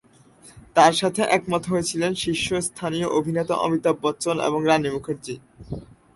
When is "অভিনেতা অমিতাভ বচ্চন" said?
3.19-4.35